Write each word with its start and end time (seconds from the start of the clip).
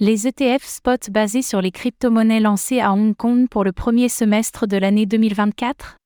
Les 0.00 0.28
ETF 0.28 0.62
spot 0.62 1.10
basés 1.10 1.42
sur 1.42 1.60
les 1.60 1.72
crypto-monnaies 1.72 2.38
lancés 2.38 2.78
à 2.78 2.92
Hong 2.92 3.16
Kong 3.16 3.48
pour 3.48 3.64
le 3.64 3.72
premier 3.72 4.08
semestre 4.08 4.68
de 4.68 4.76
l'année 4.76 5.06
2024 5.06 5.96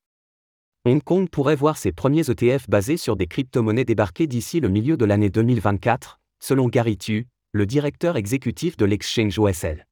Hong 0.87 1.03
Kong 1.03 1.29
pourrait 1.29 1.57
voir 1.57 1.77
ses 1.77 1.93
premiers 1.93 2.31
ETF 2.31 2.71
basés 2.71 2.97
sur 2.97 3.17
des 3.17 3.27
crypto-monnaies 3.27 3.85
débarquer 3.85 4.27
d'ici 4.27 4.61
le 4.61 4.71
milieu 4.71 4.97
de 4.97 5.05
l'année 5.05 5.29
2024, 5.29 6.21
selon 6.41 6.69
Gary 6.69 6.97
Tu, 6.97 7.27
le 7.53 7.67
directeur 7.67 8.17
exécutif 8.17 8.79
de 8.79 8.87
l'exchange 8.87 9.39
OSL. 9.39 9.87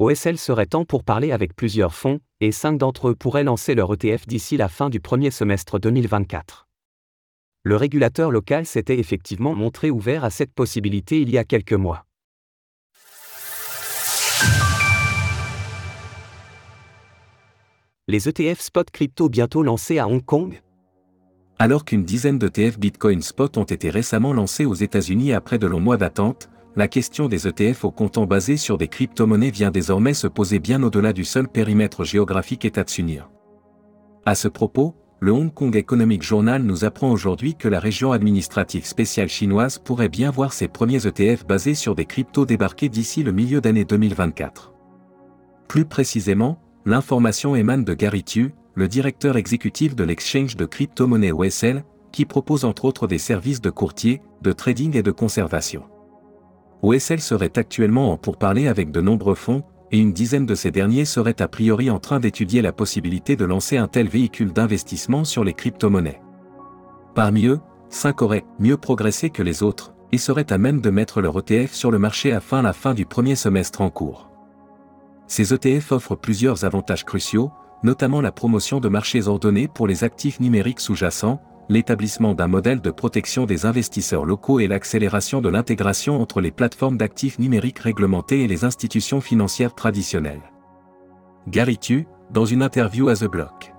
OSL 0.00 0.36
serait 0.36 0.66
temps 0.66 0.84
pour 0.84 1.02
parler 1.02 1.32
avec 1.32 1.56
plusieurs 1.56 1.94
fonds, 1.94 2.20
et 2.40 2.52
cinq 2.52 2.76
d'entre 2.76 3.08
eux 3.08 3.14
pourraient 3.14 3.42
lancer 3.42 3.74
leur 3.74 3.90
ETF 3.90 4.26
d'ici 4.26 4.58
la 4.58 4.68
fin 4.68 4.90
du 4.90 5.00
premier 5.00 5.30
semestre 5.30 5.80
2024. 5.80 6.68
Le 7.62 7.76
régulateur 7.76 8.30
local 8.30 8.66
s'était 8.66 8.98
effectivement 8.98 9.54
montré 9.54 9.90
ouvert 9.90 10.24
à 10.24 10.30
cette 10.30 10.52
possibilité 10.52 11.22
il 11.22 11.30
y 11.30 11.38
a 11.38 11.44
quelques 11.44 11.72
mois. 11.72 12.04
Les 18.10 18.26
ETF 18.26 18.58
spot 18.62 18.90
crypto 18.90 19.28
bientôt 19.28 19.62
lancés 19.62 19.98
à 19.98 20.08
Hong 20.08 20.24
Kong? 20.24 20.62
Alors 21.58 21.84
qu'une 21.84 22.04
dizaine 22.04 22.38
d'ETF 22.38 22.78
Bitcoin 22.78 23.20
spot 23.20 23.58
ont 23.58 23.64
été 23.64 23.90
récemment 23.90 24.32
lancés 24.32 24.64
aux 24.64 24.72
États-Unis 24.72 25.34
après 25.34 25.58
de 25.58 25.66
longs 25.66 25.78
mois 25.78 25.98
d'attente, 25.98 26.48
la 26.74 26.88
question 26.88 27.28
des 27.28 27.46
ETF 27.46 27.84
au 27.84 27.90
comptant 27.90 28.24
basés 28.24 28.56
sur 28.56 28.78
des 28.78 28.88
crypto-monnaies 28.88 29.50
vient 29.50 29.70
désormais 29.70 30.14
se 30.14 30.26
poser 30.26 30.58
bien 30.58 30.82
au-delà 30.82 31.12
du 31.12 31.22
seul 31.22 31.48
périmètre 31.48 32.02
géographique 32.02 32.64
états-unien. 32.64 33.28
À 34.24 34.34
ce 34.34 34.48
propos, 34.48 34.94
le 35.20 35.32
Hong 35.32 35.52
Kong 35.52 35.76
Economic 35.76 36.22
Journal 36.22 36.62
nous 36.62 36.86
apprend 36.86 37.12
aujourd'hui 37.12 37.56
que 37.56 37.68
la 37.68 37.78
région 37.78 38.12
administrative 38.12 38.86
spéciale 38.86 39.28
chinoise 39.28 39.76
pourrait 39.76 40.08
bien 40.08 40.30
voir 40.30 40.54
ses 40.54 40.68
premiers 40.68 41.06
ETF 41.06 41.44
basés 41.46 41.74
sur 41.74 41.94
des 41.94 42.06
cryptos 42.06 42.46
débarquer 42.46 42.88
d'ici 42.88 43.22
le 43.22 43.32
milieu 43.32 43.60
d'année 43.60 43.84
2024. 43.84 44.72
Plus 45.68 45.84
précisément, 45.84 46.58
l'information 46.88 47.54
émane 47.54 47.84
de 47.84 47.92
Gary 47.92 48.24
Tu, 48.24 48.54
le 48.74 48.88
directeur 48.88 49.36
exécutif 49.36 49.94
de 49.94 50.04
l'exchange 50.04 50.56
de 50.56 50.64
crypto-monnaies 50.64 51.32
OSL, 51.32 51.84
qui 52.12 52.24
propose 52.24 52.64
entre 52.64 52.86
autres 52.86 53.06
des 53.06 53.18
services 53.18 53.60
de 53.60 53.68
courtier, 53.68 54.22
de 54.40 54.52
trading 54.52 54.96
et 54.96 55.02
de 55.02 55.10
conservation. 55.10 55.82
OSL 56.80 57.20
serait 57.20 57.58
actuellement 57.58 58.10
en 58.10 58.16
pourparlers 58.16 58.68
avec 58.68 58.90
de 58.90 59.02
nombreux 59.02 59.34
fonds, 59.34 59.64
et 59.92 59.98
une 59.98 60.14
dizaine 60.14 60.46
de 60.46 60.54
ces 60.54 60.70
derniers 60.70 61.04
seraient 61.04 61.42
a 61.42 61.48
priori 61.48 61.90
en 61.90 61.98
train 61.98 62.20
d'étudier 62.20 62.62
la 62.62 62.72
possibilité 62.72 63.36
de 63.36 63.44
lancer 63.44 63.76
un 63.76 63.86
tel 63.86 64.08
véhicule 64.08 64.54
d'investissement 64.54 65.24
sur 65.24 65.44
les 65.44 65.52
crypto-monnaies. 65.52 66.22
Parmi 67.14 67.48
eux, 67.48 67.60
5 67.90 68.22
auraient 68.22 68.46
mieux 68.58 68.78
progressé 68.78 69.28
que 69.28 69.42
les 69.42 69.62
autres, 69.62 69.92
et 70.10 70.18
seraient 70.18 70.50
à 70.50 70.56
même 70.56 70.80
de 70.80 70.88
mettre 70.88 71.20
leur 71.20 71.38
ETF 71.38 71.74
sur 71.74 71.90
le 71.90 71.98
marché 71.98 72.32
afin 72.32 72.62
la 72.62 72.72
fin 72.72 72.94
du 72.94 73.04
premier 73.04 73.34
semestre 73.34 73.82
en 73.82 73.90
cours. 73.90 74.27
Ces 75.28 75.52
ETF 75.52 75.92
offrent 75.92 76.16
plusieurs 76.16 76.64
avantages 76.64 77.04
cruciaux, 77.04 77.52
notamment 77.82 78.22
la 78.22 78.32
promotion 78.32 78.80
de 78.80 78.88
marchés 78.88 79.28
ordonnés 79.28 79.68
pour 79.68 79.86
les 79.86 80.02
actifs 80.02 80.40
numériques 80.40 80.80
sous-jacents, 80.80 81.40
l'établissement 81.68 82.34
d'un 82.34 82.48
modèle 82.48 82.80
de 82.80 82.90
protection 82.90 83.44
des 83.44 83.66
investisseurs 83.66 84.24
locaux 84.24 84.58
et 84.58 84.66
l'accélération 84.66 85.42
de 85.42 85.50
l'intégration 85.50 86.20
entre 86.20 86.40
les 86.40 86.50
plateformes 86.50 86.96
d'actifs 86.96 87.38
numériques 87.38 87.78
réglementées 87.78 88.42
et 88.42 88.48
les 88.48 88.64
institutions 88.64 89.20
financières 89.20 89.74
traditionnelles. 89.74 90.50
Gary 91.46 91.78
dans 92.30 92.46
une 92.46 92.62
interview 92.62 93.08
à 93.08 93.14
The 93.14 93.24
Block. 93.24 93.74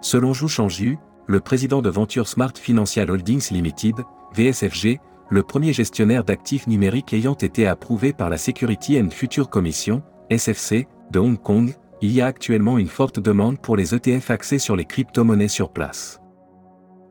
Selon 0.00 0.32
Zhu 0.32 0.48
Shangju, 0.48 0.98
le 1.26 1.40
président 1.40 1.82
de 1.82 1.90
Venture 1.90 2.28
Smart 2.28 2.52
Financial 2.54 3.10
Holdings 3.10 3.50
Limited, 3.50 3.96
VSFG, 4.34 5.00
le 5.30 5.42
premier 5.42 5.72
gestionnaire 5.72 6.24
d'actifs 6.24 6.66
numériques 6.66 7.14
ayant 7.14 7.34
été 7.34 7.66
approuvé 7.66 8.12
par 8.12 8.30
la 8.30 8.38
Security 8.38 9.00
and 9.00 9.10
Future 9.10 9.48
Commission, 9.48 10.02
SFC, 10.38 10.86
de 11.10 11.18
Hong 11.18 11.40
Kong, 11.40 11.74
il 12.00 12.12
y 12.12 12.20
a 12.20 12.26
actuellement 12.26 12.78
une 12.78 12.88
forte 12.88 13.20
demande 13.20 13.60
pour 13.60 13.76
les 13.76 13.94
ETF 13.94 14.30
axés 14.30 14.58
sur 14.58 14.76
les 14.76 14.84
crypto-monnaies 14.84 15.48
sur 15.48 15.72
place 15.72 16.22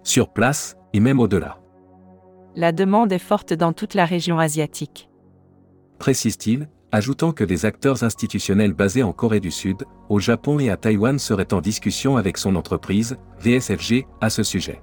sur 0.03 0.29
place, 0.29 0.75
et 0.93 0.99
même 0.99 1.19
au-delà. 1.19 1.57
La 2.55 2.71
demande 2.71 3.11
est 3.11 3.19
forte 3.19 3.53
dans 3.53 3.73
toute 3.73 3.93
la 3.93 4.05
région 4.05 4.39
asiatique. 4.39 5.09
Précise-t-il, 5.99 6.67
ajoutant 6.91 7.31
que 7.31 7.43
des 7.43 7.65
acteurs 7.65 8.03
institutionnels 8.03 8.73
basés 8.73 9.03
en 9.03 9.13
Corée 9.13 9.39
du 9.39 9.51
Sud, 9.51 9.85
au 10.09 10.19
Japon 10.19 10.59
et 10.59 10.69
à 10.69 10.75
Taïwan 10.75 11.17
seraient 11.19 11.53
en 11.53 11.61
discussion 11.61 12.17
avec 12.17 12.37
son 12.37 12.55
entreprise, 12.55 13.17
VSFG, 13.39 14.05
à 14.19 14.29
ce 14.29 14.43
sujet. 14.43 14.81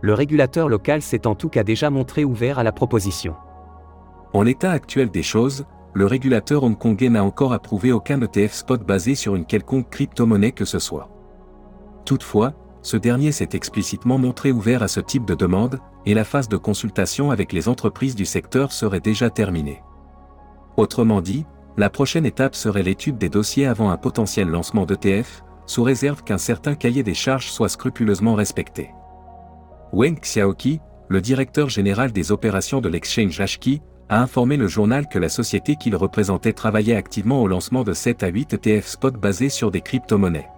Le 0.00 0.14
régulateur 0.14 0.68
local 0.68 1.02
s'est 1.02 1.26
en 1.26 1.34
tout 1.34 1.48
cas 1.48 1.62
déjà 1.62 1.90
montré 1.90 2.24
ouvert 2.24 2.58
à 2.58 2.64
la 2.64 2.72
proposition. 2.72 3.36
En 4.32 4.42
l'état 4.42 4.72
actuel 4.72 5.10
des 5.10 5.22
choses, 5.22 5.64
le 5.94 6.06
régulateur 6.06 6.64
hongkongais 6.64 7.08
n'a 7.08 7.24
encore 7.24 7.52
approuvé 7.52 7.92
aucun 7.92 8.20
ETF 8.20 8.52
spot 8.52 8.84
basé 8.84 9.14
sur 9.14 9.36
une 9.36 9.46
quelconque 9.46 9.90
crypto-monnaie 9.90 10.52
que 10.52 10.64
ce 10.64 10.80
soit. 10.80 11.08
Toutefois, 12.04 12.52
ce 12.82 12.96
dernier 12.96 13.32
s'est 13.32 13.50
explicitement 13.52 14.18
montré 14.18 14.52
ouvert 14.52 14.82
à 14.82 14.88
ce 14.88 15.00
type 15.00 15.24
de 15.24 15.34
demande, 15.34 15.78
et 16.04 16.12
la 16.12 16.24
phase 16.24 16.48
de 16.48 16.56
consultation 16.56 17.30
avec 17.30 17.52
les 17.52 17.68
entreprises 17.68 18.14
du 18.14 18.26
secteur 18.26 18.72
serait 18.72 19.00
déjà 19.00 19.30
terminée. 19.30 19.82
Autrement 20.76 21.22
dit, 21.22 21.46
la 21.76 21.88
prochaine 21.88 22.26
étape 22.26 22.54
serait 22.54 22.82
l'étude 22.82 23.16
des 23.16 23.28
dossiers 23.28 23.66
avant 23.66 23.90
un 23.90 23.96
potentiel 23.96 24.48
lancement 24.48 24.84
d'ETF, 24.84 25.42
sous 25.66 25.82
réserve 25.82 26.24
qu'un 26.24 26.38
certain 26.38 26.74
cahier 26.74 27.02
des 27.02 27.14
charges 27.14 27.50
soit 27.50 27.70
scrupuleusement 27.70 28.34
respecté. 28.34 28.90
Weng 29.92 30.18
Xiaoqi, 30.20 30.80
le 31.08 31.20
directeur 31.20 31.68
général 31.68 32.12
des 32.12 32.32
opérations 32.32 32.80
de 32.80 32.88
l'exchange 32.88 33.40
Hashki, 33.40 33.80
a 34.08 34.20
informé 34.20 34.56
le 34.56 34.68
journal 34.68 35.08
que 35.08 35.18
la 35.18 35.28
société 35.28 35.76
qu'il 35.76 35.96
représentait 35.96 36.52
travaillait 36.52 36.96
activement 36.96 37.42
au 37.42 37.48
lancement 37.48 37.84
de 37.84 37.92
7 37.92 38.22
à 38.22 38.28
8 38.28 38.54
ETF 38.54 38.86
spot 38.86 39.16
basés 39.16 39.48
sur 39.48 39.70
des 39.70 39.80
crypto-monnaies. 39.80 40.48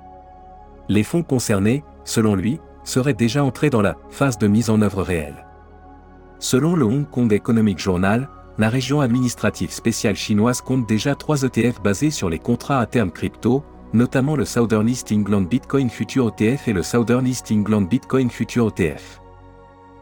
Les 0.88 1.02
fonds 1.02 1.22
concernés, 1.22 1.84
selon 2.04 2.34
lui, 2.34 2.60
serait 2.84 3.14
déjà 3.14 3.44
entré 3.44 3.70
dans 3.70 3.82
la 3.82 3.96
phase 4.10 4.38
de 4.38 4.46
mise 4.46 4.70
en 4.70 4.82
œuvre 4.82 5.02
réelle. 5.02 5.46
Selon 6.38 6.76
le 6.76 6.84
Hong 6.84 7.08
Kong 7.08 7.32
Economic 7.32 7.78
Journal, 7.78 8.28
la 8.58 8.68
région 8.68 9.00
administrative 9.00 9.70
spéciale 9.70 10.16
chinoise 10.16 10.60
compte 10.60 10.88
déjà 10.88 11.14
trois 11.14 11.42
ETF 11.42 11.82
basés 11.82 12.10
sur 12.10 12.28
les 12.28 12.38
contrats 12.38 12.80
à 12.80 12.86
terme 12.86 13.10
crypto, 13.10 13.64
notamment 13.92 14.36
le 14.36 14.44
Southern 14.44 14.88
East 14.88 15.12
England 15.12 15.42
Bitcoin 15.42 15.90
Future 15.90 16.32
ETF 16.38 16.68
et 16.68 16.72
le 16.72 16.82
Southern 16.82 17.26
East 17.26 17.50
England 17.50 17.82
Bitcoin 17.82 18.30
Future 18.30 18.72
ETF. 18.76 19.20